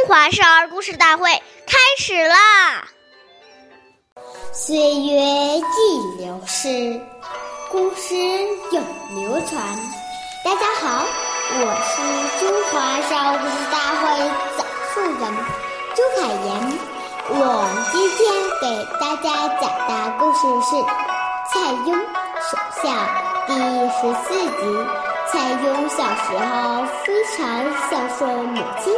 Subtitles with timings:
[0.00, 1.30] 中华少儿故事大会
[1.66, 2.88] 开始啦！
[4.50, 6.98] 岁月易流逝，
[7.70, 8.14] 故事
[8.72, 8.82] 永
[9.14, 9.62] 流传。
[10.42, 11.04] 大家好，
[11.52, 12.00] 我是
[12.40, 14.06] 中华少儿故事大会
[14.56, 15.22] 讲述人
[15.94, 16.48] 周凯言。
[17.28, 17.38] 我
[17.92, 18.18] 今天
[18.58, 18.64] 给
[18.98, 19.28] 大家
[19.60, 20.76] 讲的故事是
[21.52, 21.92] 《蔡邕
[22.40, 22.88] 守孝》
[23.46, 23.52] 第
[24.00, 24.28] 十四
[24.62, 24.62] 集。
[25.30, 27.38] 蔡邕小时候非常
[27.88, 28.92] 孝顺母亲。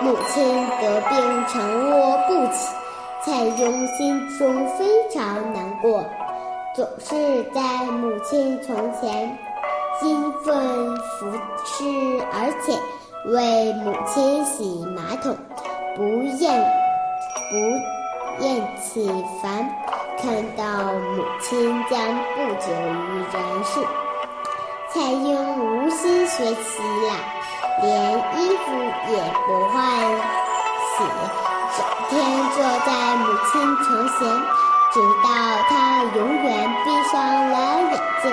[0.00, 2.68] 母亲得病成卧不起，
[3.24, 6.04] 蔡邕心中非常难过，
[6.74, 9.36] 总是在母亲床前
[10.00, 11.26] 兴奋服
[11.64, 11.84] 侍，
[12.32, 12.78] 而且
[13.32, 15.36] 为母亲洗马桶，
[15.96, 16.02] 不
[16.38, 16.64] 厌
[17.50, 19.04] 不厌其
[19.42, 19.68] 烦。
[20.20, 21.98] 看到母亲将
[22.34, 23.80] 不久于人世，
[24.90, 27.12] 蔡邕无心学习了。
[27.80, 28.66] 连衣服
[29.12, 29.14] 也
[29.46, 29.76] 不换
[30.96, 31.04] 洗，
[31.76, 32.16] 整天
[32.50, 33.50] 坐在母亲
[33.84, 34.18] 床前，
[34.92, 35.28] 直到
[35.68, 36.48] 他永远
[36.84, 37.14] 闭上
[37.50, 38.24] 了眼睛。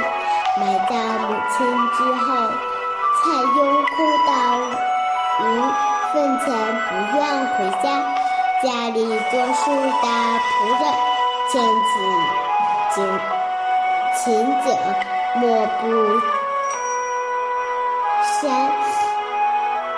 [0.57, 1.57] 埋葬母亲
[1.91, 2.27] 之后，
[3.21, 4.31] 蔡邕哭到
[5.41, 5.43] 于
[6.11, 6.45] 坟前，
[6.87, 7.53] 不愿回
[7.83, 7.85] 家。
[8.63, 8.97] 家里
[9.29, 9.61] 做事
[10.01, 10.07] 的
[10.41, 10.49] 仆
[10.81, 10.83] 人
[11.51, 11.53] 见
[11.85, 11.91] 此
[12.95, 12.97] 景
[14.15, 14.25] 情
[14.63, 14.65] 景，
[15.35, 15.43] 莫
[15.81, 15.83] 不
[18.45, 18.49] 潸。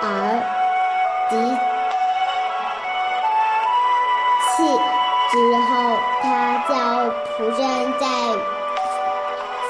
[0.00, 0.06] 而
[1.28, 1.32] 敌
[4.56, 4.56] 气
[5.30, 5.32] 之
[5.68, 5.70] 后，
[6.22, 6.26] 他
[6.68, 6.72] 叫
[7.34, 7.60] 仆人
[7.98, 8.02] 在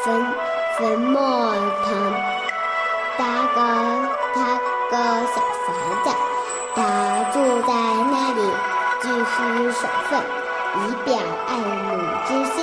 [0.05, 0.07] 坟
[0.79, 1.87] 坟墓旁
[3.17, 3.21] 搭
[3.55, 3.57] 个
[4.35, 4.37] 搭
[4.91, 4.93] 个
[5.27, 5.69] 小房
[6.05, 6.07] 子，
[6.75, 6.79] 他
[7.33, 7.71] 住在
[8.11, 8.41] 那里
[9.01, 9.37] 继续
[9.73, 10.11] 守份，
[10.77, 11.09] 以表
[11.49, 11.87] 爱母
[12.27, 12.57] 之心。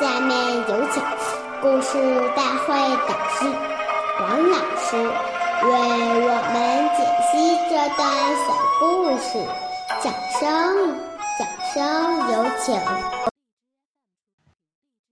[0.00, 0.30] 下面
[0.68, 0.94] 有请
[1.60, 1.90] 故事
[2.34, 2.74] 大会
[3.06, 3.38] 导师
[4.20, 5.31] 王老师。
[7.92, 9.38] 的小故事，
[10.02, 10.96] 掌声，
[11.38, 12.80] 掌声有请。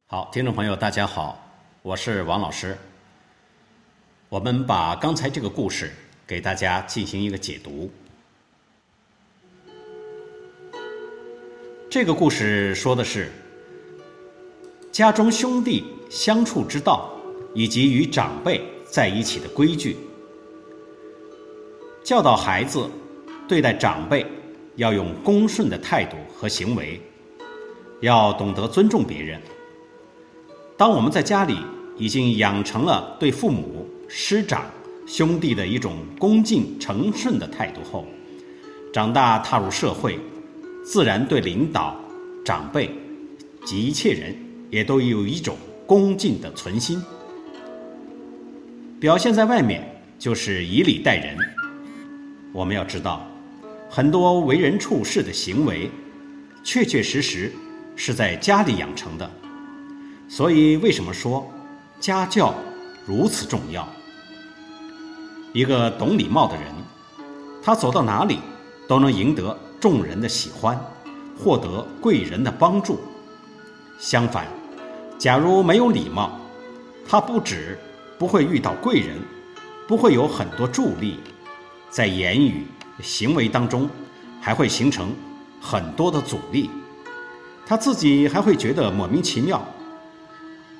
[0.06, 1.38] 好，听众朋友，大家好，
[1.82, 2.76] 我是王老师。
[4.30, 5.92] 我们把刚才这个故事
[6.26, 7.90] 给大家进行一个解读。
[11.90, 13.30] 这个故事说的是
[14.90, 17.10] 家中兄弟相处之道，
[17.54, 19.98] 以及与长辈在一起的规矩。
[22.10, 22.90] 教导孩子
[23.46, 24.26] 对待长辈
[24.74, 27.00] 要用恭顺的态度和行为，
[28.00, 29.40] 要懂得尊重别人。
[30.76, 31.58] 当我们在家里
[31.96, 34.64] 已经养成了对父母、师长、
[35.06, 38.04] 兄弟的一种恭敬诚顺的态度后，
[38.92, 40.18] 长大踏入社会，
[40.84, 41.96] 自然对领导、
[42.44, 42.90] 长辈
[43.64, 44.34] 及一切人
[44.68, 45.56] 也都有一种
[45.86, 47.00] 恭敬的存心，
[48.98, 51.38] 表现在外面就是以礼待人。
[52.52, 53.24] 我们要知道，
[53.88, 55.90] 很多为人处事的行为，
[56.64, 57.52] 确确实实
[57.94, 59.30] 是在家里养成的。
[60.28, 61.48] 所以，为什么说
[62.00, 62.54] 家教
[63.06, 63.88] 如此重要？
[65.52, 66.64] 一个懂礼貌的人，
[67.62, 68.38] 他走到哪里
[68.88, 70.78] 都能赢得众人的喜欢，
[71.38, 73.00] 获得贵人的帮助。
[73.98, 74.46] 相反，
[75.18, 76.38] 假如没有礼貌，
[77.06, 77.78] 他不止
[78.18, 79.18] 不会遇到贵人，
[79.86, 81.20] 不会有很多助力。
[81.90, 82.66] 在言语、
[83.02, 83.90] 行为当中，
[84.40, 85.12] 还会形成
[85.60, 86.70] 很多的阻力，
[87.66, 89.60] 他自己还会觉得莫名其妙，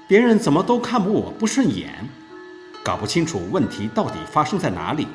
[0.06, 2.08] 别人怎么都看不我不顺眼，
[2.84, 5.08] 搞不清楚问题到底发生在哪里。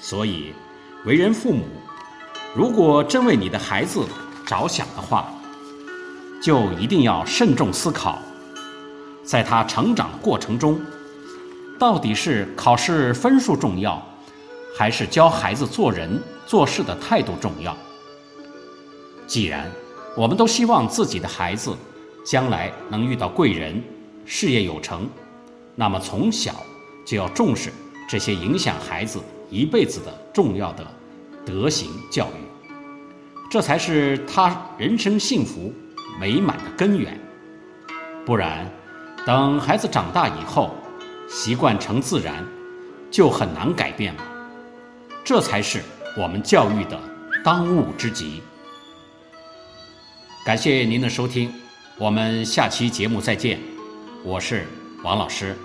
[0.00, 0.52] 所以，
[1.04, 1.64] 为人父母，
[2.54, 4.06] 如果真为你的孩子
[4.46, 5.32] 着想的话，
[6.40, 8.20] 就一定要慎重思考，
[9.24, 10.80] 在他成长过程中。
[11.82, 14.00] 到底是考试分数重要，
[14.78, 17.76] 还是教孩子做人做事的态度重要？
[19.26, 19.68] 既然
[20.16, 21.76] 我们都希望自己的孩子
[22.24, 23.82] 将来能遇到贵人，
[24.24, 25.08] 事业有成，
[25.74, 26.54] 那么从小
[27.04, 27.72] 就要重视
[28.08, 29.18] 这些影响孩子
[29.50, 30.86] 一辈子的重要的
[31.44, 32.70] 德行教育，
[33.50, 35.74] 这才是他人生幸福
[36.20, 37.18] 美满的根源。
[38.24, 38.70] 不然，
[39.26, 40.76] 等孩子长大以后，
[41.28, 42.44] 习惯成自然，
[43.10, 44.22] 就很难改变了。
[45.24, 45.82] 这才是
[46.16, 47.00] 我们教育的
[47.44, 48.42] 当务之急。
[50.44, 51.52] 感谢您的收听，
[51.98, 53.60] 我们下期节目再见。
[54.24, 54.66] 我是
[55.02, 55.56] 王老师。